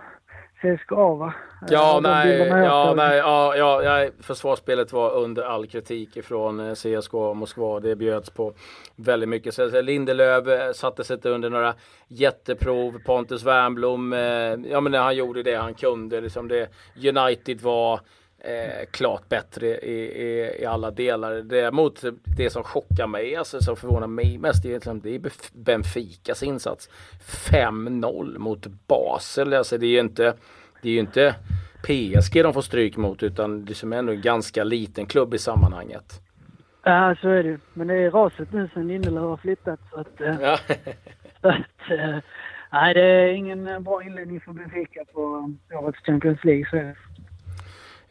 CSKA 0.60 1.14
va? 1.14 1.34
Ja, 1.68 2.00
nej, 2.02 2.38
ja, 2.38 2.94
nej, 2.96 3.16
ja, 3.16 3.56
ja, 3.56 3.82
ja, 3.82 4.10
försvarsspelet 4.20 4.92
var 4.92 5.14
under 5.14 5.42
all 5.42 5.66
kritik 5.66 6.16
ifrån 6.16 6.74
CSKA 6.74 7.34
Moskva. 7.34 7.80
Det 7.80 7.96
bjöds 7.96 8.30
på 8.30 8.52
väldigt 8.96 9.28
mycket. 9.28 9.54
Så 9.54 9.82
Lindelöf 9.82 10.76
satte 10.76 11.04
sig 11.04 11.14
inte 11.14 11.30
under 11.30 11.50
några 11.50 11.74
jätteprov. 12.08 12.98
Pontus 13.06 13.44
Wernbloom, 13.44 14.12
ja 14.70 14.80
men 14.80 14.94
han 14.94 15.16
gjorde 15.16 15.42
det 15.42 15.54
han 15.54 15.74
kunde. 15.74 16.20
Liksom 16.20 16.48
det, 16.48 16.68
United 16.96 17.60
var 17.60 18.00
Eh, 18.44 18.86
klart 18.90 19.28
bättre 19.28 19.66
i, 19.66 20.22
i, 20.22 20.62
i, 20.62 20.64
alla 20.64 20.90
delar. 20.90 21.34
Däremot 21.34 22.04
det 22.36 22.50
som 22.50 22.62
chockar 22.62 23.06
mig, 23.06 23.36
alltså 23.36 23.60
som 23.60 23.76
förvånar 23.76 24.06
mig 24.06 24.38
mest, 24.38 24.64
är, 24.64 24.68
liksom, 24.68 25.00
det 25.00 25.14
är 25.14 25.20
Benficas 25.52 26.42
insats. 26.42 26.88
5-0 27.50 28.38
mot 28.38 28.66
Basel. 28.66 29.54
Alltså 29.54 29.78
det 29.78 29.86
är 29.86 29.90
ju 29.90 30.00
inte, 30.00 30.34
det 30.82 30.88
är 30.88 30.92
ju 30.92 30.98
inte 30.98 31.34
PSG 31.82 32.42
de 32.42 32.54
får 32.54 32.62
stryk 32.62 32.96
mot 32.96 33.22
utan 33.22 33.64
det 33.64 33.82
är 33.82 33.92
ändå 33.92 34.12
en 34.12 34.20
ganska 34.20 34.64
liten 34.64 35.06
klubb 35.06 35.34
i 35.34 35.38
sammanhanget. 35.38 36.22
Ja, 36.82 37.16
så 37.20 37.28
är 37.28 37.42
det 37.42 37.58
Men 37.74 37.86
det 37.86 37.94
är 37.94 38.10
raset 38.10 38.52
nu 38.52 38.68
sen 38.74 38.88
Lindelöf 38.88 39.22
har 39.22 39.36
flyttat. 39.36 39.80
Så 39.90 40.00
att, 40.00 40.20
eh, 40.20 40.36
ja. 40.40 40.58
så 41.40 41.48
att, 41.48 41.90
eh, 41.90 42.18
nej, 42.72 42.94
det 42.94 43.02
är 43.02 43.26
ingen 43.32 43.82
bra 43.84 44.02
inledning 44.02 44.40
för 44.40 44.52
Benfica 44.52 45.04
på 45.12 45.52
årets 45.72 45.98
Champions 45.98 46.44
League. 46.44 46.66
Så 46.70 46.76
är 46.76 46.84
det. 46.84 46.96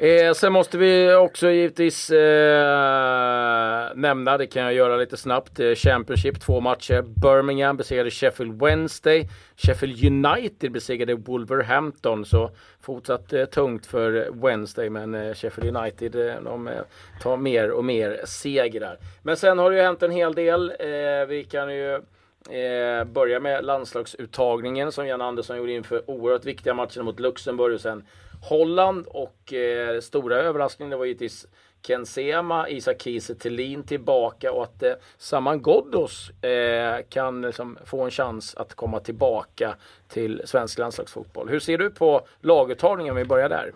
Eh, 0.01 0.33
sen 0.33 0.53
måste 0.53 0.77
vi 0.77 1.13
också 1.13 1.49
givetvis 1.49 2.09
eh, 2.09 3.89
nämna, 3.95 4.37
det 4.37 4.47
kan 4.47 4.63
jag 4.63 4.73
göra 4.73 4.97
lite 4.97 5.17
snabbt, 5.17 5.59
eh, 5.59 5.75
Championship, 5.75 6.41
två 6.41 6.59
matcher. 6.59 7.01
Birmingham 7.01 7.77
besegrade 7.77 8.11
Sheffield 8.11 8.61
Wednesday. 8.61 9.29
Sheffield 9.57 10.03
United 10.03 10.71
besegrade 10.71 11.15
Wolverhampton. 11.15 12.25
Så 12.25 12.51
fortsatt 12.81 13.33
eh, 13.33 13.45
tungt 13.45 13.85
för 13.85 14.29
Wednesday, 14.31 14.89
men 14.89 15.15
eh, 15.15 15.33
Sheffield 15.33 15.77
United 15.77 16.15
eh, 16.15 16.41
de 16.43 16.67
eh, 16.67 16.73
tar 17.21 17.37
mer 17.37 17.71
och 17.71 17.85
mer 17.85 18.21
segrar. 18.25 18.97
Men 19.23 19.37
sen 19.37 19.59
har 19.59 19.71
det 19.71 19.77
ju 19.77 19.83
hänt 19.83 20.03
en 20.03 20.11
hel 20.11 20.33
del. 20.33 20.73
Eh, 20.79 21.27
vi 21.27 21.47
kan 21.51 21.75
ju 21.75 22.01
Eh, 22.49 23.03
börja 23.03 23.39
med 23.39 23.65
landslagsuttagningen 23.65 24.91
som 24.91 25.07
Jan 25.07 25.21
Andersson 25.21 25.57
gjorde 25.57 25.71
inför 25.71 26.09
oerhört 26.09 26.45
viktiga 26.45 26.73
matcher 26.73 27.01
mot 27.01 27.19
Luxemburg 27.19 27.73
och 27.73 27.81
sen 27.81 28.03
Holland 28.41 29.05
och 29.07 29.53
eh, 29.53 29.99
stora 29.99 30.35
överraskningen 30.35 30.97
var 30.99 31.05
givetvis 31.05 31.47
Ken 31.81 32.05
Sema, 32.05 32.69
Isak 32.69 33.01
Kiese 33.01 33.35
Thelin 33.35 33.83
tillbaka 33.83 34.51
och 34.51 34.63
att 34.63 34.83
eh, 34.83 34.93
Saman 35.17 35.61
Ghoddos 35.61 36.29
eh, 36.43 37.03
kan 37.09 37.41
liksom 37.41 37.77
få 37.85 38.03
en 38.03 38.11
chans 38.11 38.55
att 38.55 38.73
komma 38.73 38.99
tillbaka 38.99 39.75
till 40.07 40.41
svensk 40.45 40.79
landslagsfotboll. 40.79 41.49
Hur 41.49 41.59
ser 41.59 41.77
du 41.77 41.89
på 41.89 42.21
laguttagningen 42.41 43.11
om 43.11 43.17
vi 43.17 43.25
börjar 43.25 43.49
där? 43.49 43.71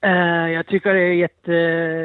Eh, 0.00 0.52
jag 0.52 0.66
tycker 0.66 0.94
det 0.94 1.00
är 1.00 1.12
jätte, 1.12 1.52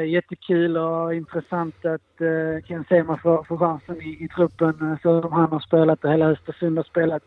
jättekul 0.06 0.76
och 0.76 1.14
intressant 1.14 1.84
att 1.84 2.20
eh, 2.20 2.64
Ken 2.66 2.84
Sema 2.88 3.18
får, 3.18 3.44
får 3.44 3.58
chansen 3.58 4.02
i, 4.02 4.24
i 4.24 4.28
truppen 4.28 4.90
eh, 4.90 4.98
så 5.02 5.22
som 5.22 5.32
han 5.32 5.52
har 5.52 5.60
spelat 5.60 6.04
och 6.04 6.12
hela 6.12 6.30
Östersund 6.30 6.78
har 6.78 6.84
spelat. 6.84 7.22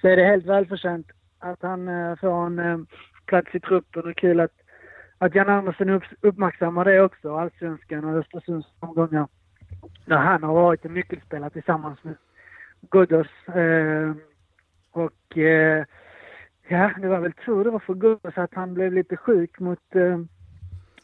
Så 0.00 0.08
är 0.08 0.16
det 0.16 0.24
helt 0.24 0.46
välförtjänt 0.46 1.06
att 1.38 1.62
han 1.62 1.88
eh, 1.88 2.16
får 2.16 2.46
en 2.46 2.58
eh, 2.58 2.78
plats 3.30 3.54
i 3.54 3.60
truppen 3.60 4.10
och 4.10 4.16
kul 4.16 4.40
att, 4.40 4.56
att 5.18 5.34
Jan 5.34 5.48
Andersson 5.48 5.90
upp, 5.90 6.02
uppmärksammar 6.20 6.84
det 6.84 7.02
också, 7.02 7.36
allsvenskan 7.36 8.04
och 8.04 8.18
Östersunds 8.18 8.66
omgångar. 8.80 9.28
Där 10.06 10.16
han 10.16 10.42
har 10.42 10.54
varit 10.54 10.84
en 10.84 10.94
nyckelspelare 10.94 11.50
tillsammans 11.50 12.04
med 12.04 12.14
Ghoddos. 12.90 13.48
Eh, 13.48 14.12
och 14.92 15.38
eh, 15.38 15.84
ja, 16.68 16.90
det 17.00 17.08
var 17.08 17.20
väl 17.20 17.32
tur 17.32 17.64
det 17.64 17.70
var 17.70 17.78
för 17.78 17.94
Ghoddos 17.94 18.38
att 18.38 18.54
han 18.54 18.74
blev 18.74 18.92
lite 18.92 19.16
sjuk 19.16 19.60
mot, 19.60 19.94
eh, 19.94 20.18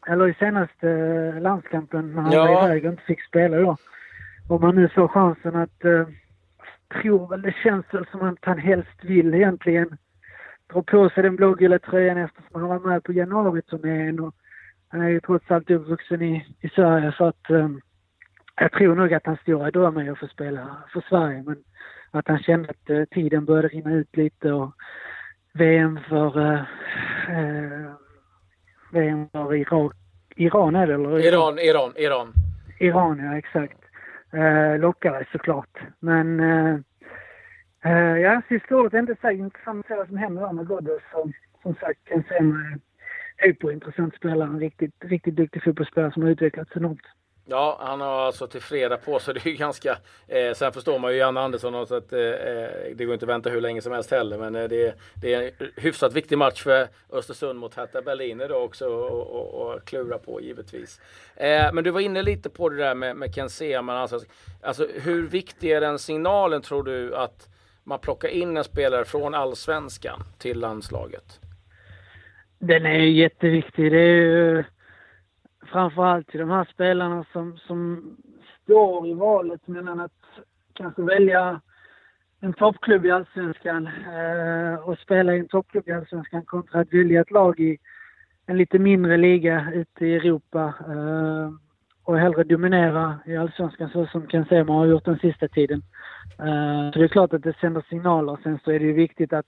eller 0.06 0.28
i 0.28 0.34
senaste 0.34 0.90
eh, 0.90 1.40
landskampen 1.40 2.14
när 2.14 2.22
han 2.22 2.32
ja. 2.32 2.44
var 2.44 2.66
iväg 2.66 2.84
och 2.84 2.90
inte 2.90 3.02
fick 3.02 3.22
spela 3.22 3.56
då. 3.56 3.76
Om 4.48 4.60
man 4.60 4.74
nu 4.74 4.88
får 4.88 5.08
chansen 5.08 5.56
att 5.56 5.84
eh, 5.84 6.06
tror 7.02 7.28
väl, 7.28 7.42
det 7.42 7.54
känns 7.62 7.94
väl 7.94 8.06
som 8.10 8.22
att 8.22 8.38
han 8.40 8.58
helst 8.58 9.04
vill 9.04 9.34
egentligen 9.34 9.96
dra 10.72 10.82
på 10.82 11.10
sig 11.10 11.22
den 11.22 11.36
blågula 11.36 11.78
tröjan 11.78 12.18
eftersom 12.18 12.60
han 12.60 12.68
var 12.68 12.78
med 12.78 13.04
på 13.04 13.12
januariturnén 13.12 14.20
och 14.20 14.34
han 14.88 15.00
är 15.02 15.08
ju 15.08 15.20
trots 15.20 15.50
allt 15.50 15.70
uppvuxen 15.70 16.22
i, 16.22 16.46
i 16.60 16.68
Sverige 16.68 17.12
så 17.18 17.24
att 17.24 17.50
um, 17.50 17.80
jag 18.60 18.72
tror 18.72 18.94
nog 18.94 19.14
att 19.14 19.26
hans 19.26 19.40
stora 19.40 19.70
dröm 19.70 19.96
är 19.96 20.12
att 20.12 20.18
få 20.18 20.26
spela 20.26 20.76
för 20.92 21.04
Sverige 21.08 21.42
men 21.46 21.56
att 22.10 22.28
han 22.28 22.38
kände 22.38 22.70
att 22.70 22.90
eh, 22.90 23.04
tiden 23.04 23.44
började 23.44 23.68
rinna 23.68 23.94
ut 23.94 24.16
lite 24.16 24.52
och 24.52 24.72
VM 25.52 25.98
för 26.08 26.40
eh, 26.40 26.60
eh, 27.38 27.90
VM 28.92 29.28
för 29.32 29.54
Irak, 29.54 29.92
Iran 30.36 30.76
är 30.76 30.86
det 30.86 30.94
eller? 30.94 31.18
Iran, 31.18 31.58
Iran, 31.58 31.92
Iran. 31.96 32.32
Iran 32.78 33.18
ja, 33.18 33.38
exakt. 33.38 33.78
Eh, 34.32 34.78
lockade 34.78 35.26
såklart. 35.32 35.78
Men 36.00 36.40
Uh, 37.86 38.20
ja, 38.20 38.42
sista 38.48 38.76
året 38.76 38.94
är 38.94 38.98
inte 38.98 39.16
så 39.20 39.30
intressant 39.30 39.80
att 39.80 39.88
se 39.88 39.96
vad 39.96 40.08
som 40.08 40.16
händer 40.16 40.42
där 40.42 40.52
med 40.52 40.66
Ghoddos. 40.66 41.02
Som, 41.12 41.32
som 41.62 41.74
sagt, 41.74 42.04
kan 42.04 42.24
se 42.28 42.36
en 42.36 42.50
eh, 42.50 42.78
hyperintressant 43.36 44.14
spelare. 44.14 44.48
En 44.48 44.60
riktigt, 44.60 44.94
riktigt 45.00 45.36
duktig 45.36 45.62
fotbollsspelare 45.62 46.12
som 46.12 46.22
har 46.22 46.30
utvecklats 46.30 46.76
enormt. 46.76 47.06
Ja, 47.48 47.78
han 47.80 48.00
har 48.00 48.26
alltså 48.26 48.46
till 48.46 48.60
fredag 48.60 48.96
på 48.96 49.18
sig. 49.18 49.34
Det 49.44 49.46
är 49.46 49.50
ju 49.50 49.56
ganska... 49.56 49.98
Eh, 50.28 50.54
sen 50.54 50.72
förstår 50.72 50.98
man 50.98 51.12
ju 51.12 51.18
Janne 51.18 51.40
Andersson 51.40 51.86
så 51.86 51.94
att 51.94 52.12
eh, 52.12 52.20
eh, 52.20 52.70
det 52.94 53.04
går 53.04 53.14
inte 53.14 53.24
att 53.24 53.30
vänta 53.30 53.50
hur 53.50 53.60
länge 53.60 53.82
som 53.82 53.92
helst 53.92 54.10
heller. 54.10 54.38
Men 54.38 54.54
eh, 54.56 54.68
det, 54.68 54.94
det, 55.14 55.34
är 55.34 55.42
en 55.42 55.68
hyfsat 55.76 56.12
viktig 56.12 56.38
match 56.38 56.62
för 56.62 56.88
Östersund 57.12 57.58
mot 57.58 57.74
Hertha 57.74 58.02
Berlin 58.02 58.40
idag 58.40 58.64
också 58.64 58.86
och, 58.88 59.30
och, 59.30 59.74
och 59.74 59.84
klura 59.84 60.18
på 60.18 60.40
givetvis. 60.40 61.00
Eh, 61.36 61.72
men 61.72 61.84
du 61.84 61.90
var 61.90 62.00
inne 62.00 62.22
lite 62.22 62.50
på 62.50 62.68
det 62.68 62.76
där 62.76 62.94
med, 62.94 63.16
med 63.16 63.34
Ken 63.34 63.50
Sema. 63.50 63.98
Alltså, 63.98 64.20
alltså 64.62 64.86
hur 64.94 65.28
viktig 65.28 65.70
är 65.70 65.80
den 65.80 65.98
signalen 65.98 66.62
tror 66.62 66.82
du 66.82 67.16
att 67.16 67.48
man 67.86 67.98
plockar 67.98 68.28
in 68.28 68.56
en 68.56 68.64
spelare 68.64 69.04
från 69.04 69.34
allsvenskan 69.34 70.20
till 70.38 70.60
landslaget? 70.60 71.40
Den 72.58 72.86
är 72.86 72.98
jätteviktig. 72.98 73.92
Det 73.92 74.00
är 74.00 74.16
ju 74.16 74.58
eh, 74.58 74.64
framförallt 75.72 76.28
till 76.28 76.40
de 76.40 76.50
här 76.50 76.68
spelarna 76.72 77.24
som, 77.32 77.58
som 77.58 78.10
står 78.62 79.08
i 79.08 79.14
valet 79.14 79.66
mellan 79.66 80.00
att 80.00 80.12
kanske 80.72 81.02
välja 81.02 81.60
en 82.40 82.52
toppklubb 82.52 83.06
i 83.06 83.10
Allsvenskan 83.10 83.86
eh, 83.86 84.74
och 84.74 84.98
spela 84.98 85.34
i 85.34 85.38
en 85.38 85.48
toppklubb 85.48 85.88
i 85.88 85.92
Allsvenskan 85.92 86.44
kontra 86.44 86.80
att 86.80 86.92
välja 86.92 87.20
ett 87.20 87.30
lag 87.30 87.60
i 87.60 87.78
en 88.46 88.56
lite 88.56 88.78
mindre 88.78 89.16
liga 89.16 89.72
ute 89.74 90.06
i 90.06 90.14
Europa 90.14 90.74
eh, 90.88 91.65
och 92.06 92.18
hellre 92.18 92.44
dominera 92.44 93.18
i 93.26 93.36
Allsvenskan 93.36 93.90
så 93.90 94.06
som 94.06 94.26
Ken 94.26 94.44
Sema 94.44 94.72
har 94.72 94.86
gjort 94.86 95.04
den 95.04 95.18
sista 95.18 95.48
tiden. 95.48 95.82
Eh, 96.38 96.92
så 96.92 96.98
det 96.98 97.04
är 97.04 97.08
klart 97.08 97.32
att 97.32 97.42
det 97.42 97.56
sänder 97.60 97.84
signaler. 97.88 98.38
Sen 98.42 98.58
så 98.64 98.70
är 98.70 98.78
det 98.78 98.84
ju 98.84 98.92
viktigt 98.92 99.32
att 99.32 99.46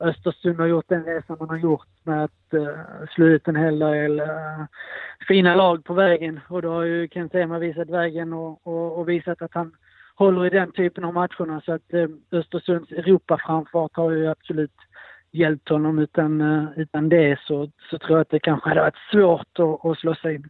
Östersund 0.00 0.60
har 0.60 0.66
gjort 0.66 0.88
den 0.88 1.04
resan 1.04 1.36
man 1.40 1.48
har 1.48 1.56
gjort 1.56 1.88
med 2.04 2.24
att 2.24 2.54
uh, 2.54 2.68
slå 3.14 3.26
ut 3.26 3.48
en 3.48 3.56
hel 3.56 3.78
del 3.78 4.20
uh, 4.20 4.64
fina 5.28 5.54
lag 5.54 5.84
på 5.84 5.94
vägen. 5.94 6.40
Och 6.48 6.62
då 6.62 6.72
har 6.72 6.82
ju 6.82 7.08
Kent 7.08 7.32
Sema 7.32 7.58
visat 7.58 7.90
vägen 7.90 8.32
och, 8.32 8.66
och, 8.66 8.98
och, 8.98 9.08
visat 9.08 9.42
att 9.42 9.54
han 9.54 9.72
håller 10.14 10.46
i 10.46 10.50
den 10.50 10.72
typen 10.72 11.04
av 11.04 11.14
matcherna. 11.14 11.60
Så 11.60 11.72
att 11.72 11.94
uh, 11.94 12.08
Östersunds 12.32 12.92
Europaframfart 12.92 13.96
har 13.96 14.10
ju 14.10 14.26
absolut 14.26 14.76
hjälpt 15.32 15.68
honom. 15.68 15.98
Utan, 15.98 16.40
uh, 16.40 16.68
utan 16.76 17.08
det 17.08 17.38
så, 17.40 17.70
så 17.90 17.98
tror 17.98 18.18
jag 18.18 18.20
att 18.20 18.30
det 18.30 18.40
kanske 18.40 18.68
hade 18.68 18.80
varit 18.80 19.10
svårt 19.12 19.58
att, 19.58 19.84
att 19.84 19.98
slå 19.98 20.14
sig 20.14 20.34
in. 20.34 20.48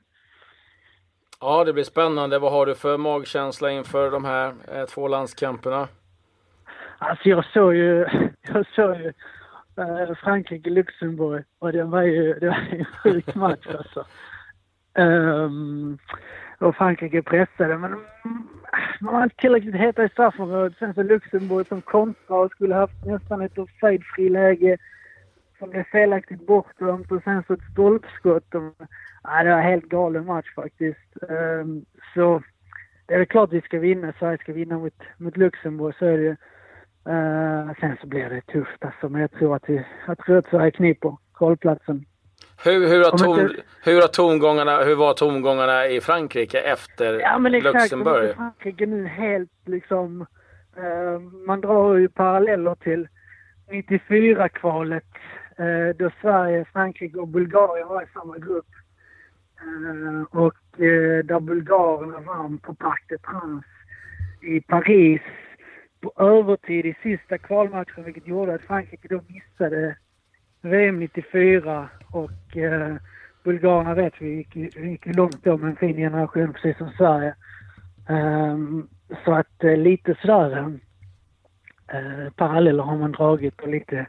Ja, 1.40 1.64
det 1.64 1.72
blir 1.72 1.84
spännande. 1.84 2.38
Vad 2.38 2.52
har 2.52 2.66
du 2.66 2.74
för 2.74 2.96
magkänsla 2.96 3.70
inför 3.70 4.10
de 4.10 4.24
här 4.24 4.54
eh, 4.72 4.84
två 4.84 5.08
landskamperna? 5.08 5.88
Alltså 6.98 7.28
jag 7.28 7.44
såg 7.44 7.74
ju, 7.74 8.06
jag 8.42 8.66
såg 8.74 8.96
ju 8.96 9.12
eh, 9.76 10.14
Frankrike-Luxemburg 10.14 11.44
och 11.58 11.72
det 11.72 11.84
var 11.84 12.02
ju, 12.02 12.34
det 12.34 12.46
var 12.46 12.68
en 12.70 12.84
sjuk 12.84 13.34
match 13.34 13.66
alltså. 13.78 14.04
Um, 14.94 15.98
och 16.58 16.76
Frankrike 16.76 17.22
pressade 17.22 17.78
men 17.78 17.90
man 19.00 19.14
var 19.14 19.22
inte 19.22 19.36
tillräckligt 19.36 19.74
heta 19.74 20.04
i 20.04 20.08
straffområdet. 20.08 20.78
Sen 20.78 20.94
så 20.94 21.02
Luxemburg 21.02 21.66
som 21.66 21.82
kontrade 21.82 22.42
och 22.42 22.50
skulle 22.50 22.74
haft 22.74 23.04
nästan 23.06 23.42
ett 23.42 23.58
offside-fri 23.58 24.28
läge 24.28 24.78
som 25.58 25.70
blev 25.70 25.84
felaktigt 25.84 26.46
bortdömt 26.46 27.12
och 27.12 27.22
sen 27.22 27.42
så 27.46 27.52
ett 27.52 27.72
stolpskott. 27.72 28.54
Och, 28.54 28.74
ja, 29.22 29.42
det 29.44 29.50
var 29.50 29.58
en 29.58 29.70
helt 29.70 29.88
galen 29.88 30.26
match 30.26 30.54
faktiskt. 30.54 31.16
Um, 31.28 31.84
så 32.14 32.42
det 33.06 33.14
är 33.14 33.18
väl 33.18 33.26
klart 33.26 33.52
vi 33.52 33.60
ska 33.60 33.78
vinna. 33.78 34.12
Sverige 34.18 34.38
ska 34.38 34.52
vinna 34.52 34.78
mot, 34.78 35.02
mot 35.16 35.36
Luxemburg. 35.36 35.94
Så 35.98 36.04
är 36.04 36.18
det 36.18 36.36
Uh, 37.08 37.72
sen 37.80 37.96
så 38.00 38.06
blir 38.06 38.28
det 38.28 38.40
tufft 38.40 38.84
alltså, 38.84 39.08
men 39.08 39.20
jag 39.20 39.30
tror 39.30 39.56
att, 39.56 39.62
vi, 39.66 39.84
jag 40.06 40.18
tror 40.18 40.36
att 40.36 40.48
Sverige 40.48 40.70
kniper 40.70 41.16
kvalplatsen. 41.34 42.04
Hur, 42.64 42.88
hur, 42.88 43.04
har 43.04 43.18
ton, 43.18 43.40
inte... 43.40 43.62
hur, 43.84 44.00
har 44.00 44.08
tongångarna, 44.08 44.84
hur 44.84 44.94
var 44.94 45.14
tongångarna 45.14 45.86
i 45.86 46.00
Frankrike 46.00 46.60
efter 46.60 47.20
ja, 47.20 47.38
men 47.38 47.54
exakt, 47.54 47.74
Luxemburg? 47.74 48.34
Frankrike 48.34 48.86
nu 48.86 49.06
helt 49.06 49.50
liksom... 49.66 50.26
Uh, 50.78 51.20
man 51.46 51.60
drar 51.60 51.94
ju 51.94 52.08
paralleller 52.08 52.74
till 52.74 53.08
94-kvalet 53.70 55.04
Eh, 55.58 55.96
då 55.96 56.10
Sverige, 56.20 56.64
Frankrike 56.72 57.18
och 57.18 57.28
Bulgarien 57.28 57.88
var 57.88 58.02
i 58.02 58.06
samma 58.14 58.38
grupp. 58.38 58.66
Eh, 59.60 60.40
och 60.40 60.80
eh, 60.80 61.24
där 61.24 61.40
bulgarerna 61.40 62.20
vann 62.20 62.58
på 62.58 62.74
Parc 62.74 63.00
de 63.08 63.18
Trans 63.18 63.64
i 64.42 64.60
Paris 64.60 65.20
på 66.00 66.12
övertid 66.16 66.86
i 66.86 66.96
sista 67.02 67.38
kvalmatchen 67.38 68.04
vilket 68.04 68.26
gjorde 68.26 68.54
att 68.54 68.62
Frankrike 68.62 69.08
då 69.08 69.20
missade 69.26 69.96
VM 70.62 71.00
94 71.00 71.88
och 72.12 72.56
eh, 72.56 72.96
Bulgarerna 73.44 73.94
vet 73.94 74.14
vi 74.18 74.28
gick, 74.28 74.56
gick 74.76 75.06
långt 75.06 75.44
då 75.44 75.56
med 75.56 75.70
en 75.70 75.76
fin 75.76 75.96
generation 75.96 76.52
precis 76.52 76.78
som 76.78 76.90
Sverige. 76.90 77.34
Um, 78.08 78.88
så 79.24 79.34
att 79.34 79.64
eh, 79.64 79.76
lite 79.76 80.14
sådär 80.20 80.78
eh, 81.92 82.32
paralleller 82.36 82.82
har 82.82 82.96
man 82.96 83.12
dragit 83.12 83.60
och 83.60 83.68
lite, 83.68 84.06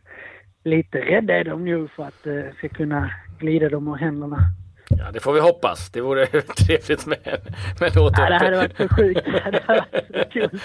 lite 0.63 0.97
rädda 0.97 1.33
är 1.33 1.43
de 1.43 1.65
nu 1.65 1.87
för 1.87 2.03
att 2.03 2.23
det 2.23 2.45
eh, 2.45 2.53
ska 2.53 2.69
kunna 2.69 3.11
glida 3.39 3.69
dem 3.69 3.87
ur 3.87 3.95
händerna. 3.95 4.37
Ja, 4.89 5.11
det 5.13 5.19
får 5.19 5.33
vi 5.33 5.39
hoppas. 5.39 5.89
Det 5.89 6.01
vore 6.01 6.25
trevligt 6.57 7.05
med, 7.05 7.17
med 7.79 7.97
en 7.97 8.03
åter... 8.03 8.23
Ja, 8.23 8.29
det 8.29 8.37
hade 8.37 8.57
varit 8.57 8.77
för 8.77 8.87
sjukt. 8.87 9.25
Det 9.25 9.39
hade 9.39 9.63
varit 9.67 10.05
så 10.13 10.29
kul 10.29 10.59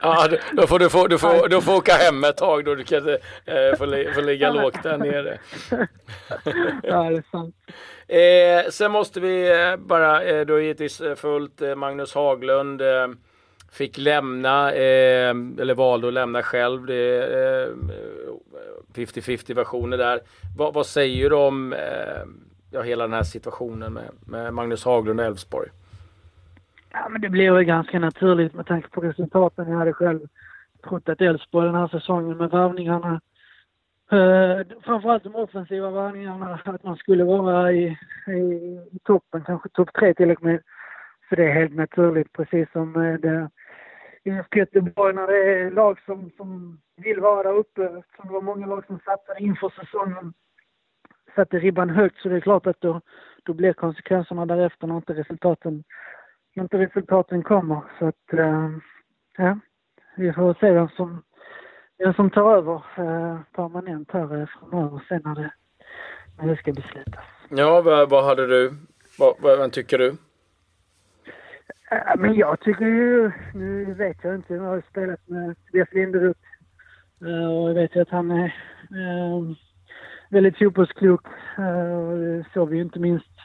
Ja, 0.00 0.28
då 0.52 0.66
får 0.66 0.78
du 0.78 0.88
få, 0.88 1.06
du 1.06 1.18
får, 1.18 1.48
du 1.48 1.60
får 1.60 1.76
åka 1.76 1.92
hem 1.92 2.24
ett 2.24 2.36
tag 2.36 2.64
då 2.64 2.74
du 2.74 2.84
kan 2.84 3.08
äh, 3.08 3.16
få, 3.78 4.12
få 4.14 4.20
ligga 4.20 4.50
lågt 4.50 4.82
där 4.82 4.98
nere. 4.98 5.38
Ja, 6.82 7.10
det 7.10 7.16
är 7.16 7.30
sant. 7.30 7.54
Eh, 8.08 8.70
sen 8.70 8.92
måste 8.92 9.20
vi 9.20 9.50
eh, 9.50 9.76
bara, 9.76 10.24
eh, 10.24 10.46
du 10.46 10.52
har 10.52 10.60
givetvis 10.60 11.02
följt 11.16 11.62
eh, 11.62 11.74
Magnus 11.74 12.14
Haglund 12.14 12.80
eh, 12.80 13.08
fick 13.72 13.98
lämna, 13.98 14.72
eh, 14.72 15.34
eller 15.60 15.74
valde 15.74 16.08
att 16.08 16.14
lämna 16.14 16.42
själv. 16.42 16.86
Det 16.86 17.68
50-50 18.94 19.54
versioner 19.54 19.98
där. 19.98 20.20
Va, 20.56 20.70
vad 20.70 20.86
säger 20.86 21.30
du 21.30 21.36
om 21.36 21.72
eh, 21.72 21.78
ja, 22.70 22.82
hela 22.82 23.04
den 23.04 23.12
här 23.12 23.22
situationen 23.22 23.92
med, 23.92 24.10
med 24.26 24.54
Magnus 24.54 24.84
Haglund 24.84 25.20
och 25.20 25.26
Elfsborg? 25.26 25.68
Ja, 26.92 27.08
men 27.08 27.20
det 27.20 27.28
blev 27.28 27.54
väl 27.54 27.64
ganska 27.64 27.98
naturligt 27.98 28.54
med 28.54 28.66
tanke 28.66 28.88
på 28.88 29.00
resultaten. 29.00 29.70
Jag 29.70 29.78
hade 29.78 29.92
själv 29.92 30.20
trott 30.84 31.08
att 31.08 31.20
Elfsborg 31.20 31.66
den 31.66 31.74
här 31.74 31.88
säsongen 31.88 32.36
med 32.36 32.50
värvningarna, 32.50 33.20
eh, 34.12 34.66
framförallt 34.84 35.24
de 35.24 35.34
offensiva 35.34 35.90
värvningarna, 35.90 36.60
att 36.64 36.84
man 36.84 36.96
skulle 36.96 37.24
vara 37.24 37.72
i, 37.72 37.98
i, 38.26 38.40
i 38.92 38.98
toppen, 39.04 39.44
kanske 39.46 39.68
topp 39.68 39.90
tre 39.98 40.14
till 40.14 40.30
och 40.30 40.42
med. 40.42 40.60
Så 41.28 41.36
det 41.36 41.44
är 41.44 41.54
helt 41.54 41.74
naturligt, 41.74 42.32
precis 42.32 42.72
som 42.72 42.96
eh, 42.96 43.14
det 43.14 43.50
IFK 44.24 44.58
Göteborg 44.58 45.14
när 45.14 45.26
det 45.26 45.60
är 45.60 45.70
lag 45.70 46.00
som, 46.06 46.30
som 46.36 46.80
vill 46.96 47.20
vara 47.20 47.42
där 47.42 47.58
uppe. 47.58 47.84
Eftersom 47.84 48.26
det 48.26 48.32
var 48.32 48.42
många 48.42 48.66
lag 48.66 48.86
som 48.86 48.98
satsade 48.98 49.42
inför 49.42 49.70
säsongen 49.70 50.34
satte 51.34 51.58
ribban 51.58 51.90
högt 51.90 52.18
så 52.18 52.28
det 52.28 52.36
är 52.36 52.40
klart 52.40 52.66
att 52.66 52.80
då, 52.80 53.00
då 53.42 53.54
blir 53.54 53.72
konsekvenserna 53.72 54.46
därefter 54.46 54.86
när 54.86 54.96
inte 54.96 55.12
resultaten, 55.12 55.84
när 56.54 56.62
inte 56.62 56.78
resultaten 56.78 57.42
kommer. 57.42 57.80
Så 57.98 58.06
att, 58.06 58.32
eh, 58.32 58.70
ja, 59.36 59.58
vi 60.16 60.32
får 60.32 60.54
se 60.60 60.72
vem 60.72 60.88
som, 60.88 61.22
vem 61.98 62.14
som 62.14 62.30
tar 62.30 62.56
över 62.56 62.74
eh, 62.74 63.40
permanent 63.52 64.10
här 64.10 64.40
eh, 64.40 64.46
framöver 64.46 65.04
sen 65.08 65.22
när 65.24 65.34
det, 65.34 65.52
när 66.38 66.48
det 66.48 66.56
ska 66.56 66.72
beslutas. 66.72 67.24
Ja, 67.48 67.82
vad, 67.82 68.10
vad 68.10 68.24
hade 68.24 68.46
du, 68.46 68.72
vad, 69.18 69.34
vad 69.40 69.72
tycker 69.72 69.98
du? 69.98 70.16
Äh, 71.92 72.16
men 72.18 72.34
jag 72.34 72.60
tycker 72.60 72.84
ju, 72.86 73.32
nu 73.54 73.94
vet 73.94 74.16
jag 74.22 74.34
inte, 74.34 74.54
jag 74.54 74.62
har 74.62 74.82
spelat 74.90 75.28
med 75.28 75.56
Tobias 75.66 75.92
Linderoth 75.92 76.40
eh, 77.20 77.52
och 77.52 77.70
jag 77.70 77.74
vet 77.74 77.96
ju 77.96 78.00
att 78.00 78.10
han 78.10 78.30
är 78.30 78.54
ehm, 78.90 79.54
väldigt 80.30 80.58
fotbollsklok. 80.58 81.26
Eh, 81.58 82.18
det 82.18 82.44
såg 82.54 82.68
vi 82.68 82.76
ju 82.76 82.82
inte 82.82 82.98
minst 82.98 83.36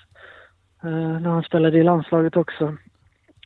eh, 0.84 1.20
när 1.22 1.30
han 1.30 1.44
spelade 1.44 1.78
i 1.78 1.84
landslaget 1.84 2.38
också. 2.38 2.78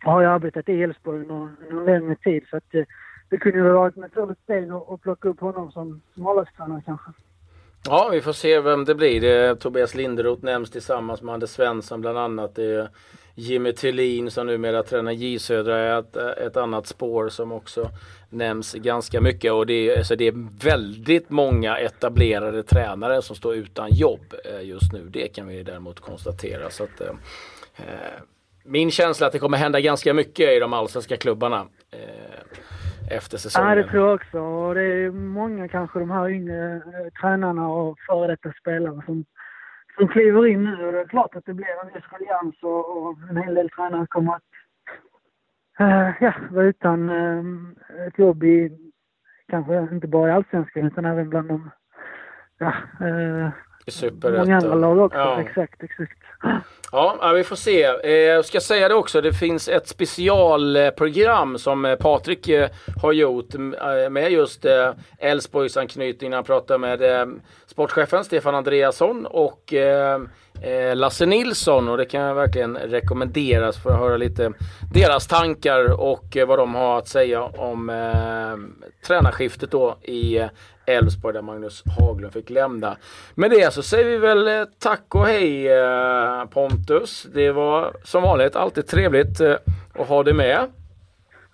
Och 0.05 0.11
har 0.11 0.21
ju 0.21 0.27
arbetat 0.27 0.69
i 0.69 0.83
Elfsborg 0.83 1.25
någon, 1.27 1.57
någon 1.71 1.85
längre 1.85 2.15
tid 2.15 2.43
så 2.49 2.57
att 2.57 2.63
det, 2.71 2.85
det 3.29 3.37
kunde 3.37 3.57
ju 3.57 3.63
vara 3.63 3.87
ett 3.87 3.95
naturligt 3.95 4.39
steg 4.39 4.71
att 4.71 5.01
plocka 5.01 5.29
upp 5.29 5.39
honom 5.39 5.71
som, 5.71 6.01
som 6.13 6.27
A-lagstränare 6.27 6.81
kanske. 6.85 7.11
Ja, 7.85 8.09
vi 8.11 8.21
får 8.21 8.33
se 8.33 8.61
vem 8.61 8.85
det 8.85 8.95
blir. 8.95 9.21
Det, 9.21 9.55
Tobias 9.55 9.95
Linderoth 9.95 10.45
nämns 10.45 10.71
tillsammans 10.71 11.21
med 11.21 11.33
Anders 11.33 11.49
Svensson 11.49 12.01
bland 12.01 12.17
annat. 12.17 12.55
Det 12.55 12.75
är 12.75 12.89
Jimmy 13.35 13.73
Tillin 13.73 14.31
som 14.31 14.47
numera 14.47 14.83
tränar 14.83 15.11
J 15.11 15.39
Södra 15.39 15.77
är 15.77 15.99
ett, 15.99 16.15
ett 16.15 16.57
annat 16.57 16.87
spår 16.87 17.29
som 17.29 17.51
också 17.51 17.89
nämns 18.29 18.73
ganska 18.73 19.21
mycket 19.21 19.51
och 19.51 19.65
det 19.65 19.73
är, 19.73 19.97
alltså 19.97 20.15
det 20.15 20.27
är 20.27 20.63
väldigt 20.65 21.29
många 21.29 21.77
etablerade 21.77 22.63
tränare 22.63 23.21
som 23.21 23.35
står 23.35 23.55
utan 23.55 23.89
jobb 23.91 24.33
eh, 24.45 24.67
just 24.67 24.93
nu. 24.93 25.09
Det 25.09 25.27
kan 25.27 25.47
vi 25.47 25.63
däremot 25.63 25.99
konstatera. 25.99 26.69
Så 26.69 26.83
att, 26.83 27.01
eh, 27.01 27.09
eh, 27.77 28.21
min 28.63 28.91
känsla 28.91 29.25
är 29.25 29.27
att 29.27 29.33
det 29.33 29.39
kommer 29.39 29.57
hända 29.57 29.79
ganska 29.79 30.13
mycket 30.13 30.49
i 30.49 30.59
de 30.59 30.73
allsvenska 30.73 31.17
klubbarna 31.17 31.65
eh, 31.91 33.15
efter 33.15 33.37
säsongen. 33.37 33.69
Ja, 33.69 33.75
det 33.75 33.89
tror 33.89 34.07
jag 34.07 34.15
också. 34.15 34.39
Och 34.39 34.75
det 34.75 34.81
är 34.81 35.11
många 35.11 35.67
kanske 35.67 35.99
de 35.99 36.11
här 36.11 36.29
yngre 36.29 36.75
eh, 36.75 37.21
tränarna 37.21 37.69
och 37.69 37.97
före 38.07 38.27
detta 38.27 38.53
spelare 38.61 39.01
som, 39.05 39.25
som 39.97 40.07
kliver 40.07 40.47
in 40.47 40.63
nu. 40.63 40.85
Och 40.85 40.91
det 40.91 40.99
är 40.99 41.07
klart 41.07 41.35
att 41.35 41.45
det 41.45 41.53
blir 41.53 41.67
en 41.67 41.93
viss 41.93 42.03
ruljans 42.11 42.55
och, 42.63 42.97
och 42.97 43.17
en 43.29 43.37
hel 43.37 43.53
del 43.53 43.69
tränare 43.69 44.07
kommer 44.07 44.33
att 44.35 44.41
uh, 45.81 46.23
ja, 46.23 46.33
vara 46.51 46.65
utan 46.65 47.09
uh, 47.09 47.45
ett 48.07 48.19
jobb 48.19 48.43
i, 48.43 48.77
kanske 49.47 49.87
inte 49.91 50.07
bara 50.07 50.29
i 50.29 50.31
allsvenskan 50.31 50.87
utan 50.87 51.05
även 51.05 51.29
bland 51.29 51.47
de, 51.47 51.69
ja, 52.57 52.73
uh, 53.01 53.49
många 54.23 54.57
andra 54.57 54.75
lag 54.75 54.97
också. 54.97 55.17
Ja. 55.17 55.41
Exakt, 55.41 55.83
exakt. 55.83 56.20
Ja, 56.91 57.31
vi 57.35 57.43
får 57.43 57.55
se. 57.55 57.83
Eh, 57.83 58.11
jag 58.11 58.45
ska 58.45 58.59
säga 58.59 58.87
det 58.87 58.95
också, 58.95 59.21
det 59.21 59.33
finns 59.33 59.67
ett 59.67 59.87
specialprogram 59.87 61.57
som 61.57 61.85
eh, 61.85 61.95
Patrik 61.95 62.49
eh, 62.49 62.69
har 63.01 63.13
gjort 63.13 63.53
med 64.09 64.31
just 64.31 64.65
Elfsborgs 65.17 65.77
anknytning 65.77 66.29
när 66.29 66.37
han 66.37 66.43
pratar 66.43 66.77
med 66.77 67.01
sportchefen 67.65 68.23
Stefan 68.23 68.55
Andreasson 68.55 69.25
och 69.25 69.73
Eh, 70.61 70.95
Lasse 70.95 71.25
Nilsson 71.25 71.87
och 71.87 71.97
det 71.97 72.05
kan 72.05 72.21
jag 72.21 72.35
verkligen 72.35 72.77
rekommenderas 72.77 73.77
för 73.77 73.89
att 73.91 73.99
höra 73.99 74.17
lite 74.17 74.53
deras 74.93 75.27
tankar 75.27 76.01
och 76.01 76.37
eh, 76.37 76.47
vad 76.47 76.59
de 76.59 76.75
har 76.75 76.97
att 76.97 77.07
säga 77.07 77.41
om 77.41 77.89
eh, 77.89 78.81
tränarskiftet 79.07 79.71
då 79.71 79.97
i 80.01 80.37
eh, 80.37 80.47
Elfsborg 80.85 81.33
där 81.33 81.41
Magnus 81.41 81.83
Haglund 81.99 82.33
fick 82.33 82.49
lämna. 82.49 82.97
Med 83.35 83.51
det 83.51 83.73
så 83.73 83.83
säger 83.83 84.05
vi 84.05 84.17
väl 84.17 84.67
tack 84.79 85.15
och 85.15 85.25
hej 85.25 85.67
eh, 85.67 86.45
Pontus. 86.45 87.27
Det 87.33 87.51
var 87.51 87.93
som 88.03 88.23
vanligt 88.23 88.55
alltid 88.55 88.87
trevligt 88.87 89.41
eh, 89.41 89.55
att 89.93 90.07
ha 90.07 90.23
dig 90.23 90.33
med. 90.33 90.67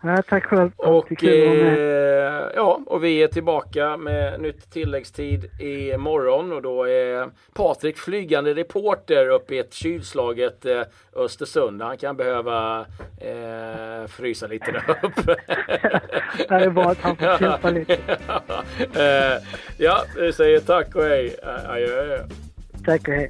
Ja, 0.02 0.22
tack 0.30 0.46
själv. 0.46 0.72
Och, 0.76 1.24
eh, 1.24 2.50
ja, 2.56 2.80
och 2.86 3.04
vi 3.04 3.24
är 3.24 3.28
tillbaka 3.28 3.98
med 3.98 4.42
nytt 4.42 4.72
tilläggstid 4.72 5.62
i 5.62 5.98
morgon 5.98 6.52
och 6.52 6.62
då 6.62 6.84
är 6.84 7.30
Patrik 7.54 7.98
flygande 7.98 8.54
reporter 8.54 9.30
uppe 9.30 9.56
i 9.56 9.60
ett 9.60 9.74
kylslaget 9.74 10.66
eh, 10.66 10.82
Östersund. 11.16 11.82
Han 11.82 11.98
kan 11.98 12.18
behöva 12.18 12.86
eh, 13.22 14.08
frysa 14.08 14.48
lite 14.48 14.72
där 14.72 15.00
uppe. 15.02 15.36
det 16.48 16.56
är 16.56 16.70
bra 16.70 16.90
att 16.90 17.02
han 17.02 17.16
får 17.16 17.38
kämpa 17.38 17.70
lite. 17.70 17.94
eh, 18.96 19.44
ja, 19.78 20.04
vi 20.18 20.34
säger 20.34 20.60
tack 20.60 20.96
och 20.96 21.04
hej. 21.04 21.36
Adjö. 21.68 22.20
Tack 22.86 23.08
och 23.08 23.14
hej. 23.14 23.30